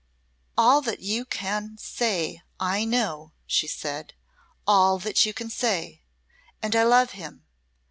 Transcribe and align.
"All 0.57 0.81
that 0.81 1.01
you 1.01 1.25
can 1.25 1.77
say 1.77 2.41
I 2.59 2.85
know," 2.85 3.33
she 3.45 3.67
said 3.67 4.15
"all 4.65 4.97
that 4.97 5.27
you 5.27 5.31
can 5.35 5.51
say! 5.51 6.01
And 6.59 6.75
I 6.75 6.81
love 6.83 7.11
him. 7.11 7.45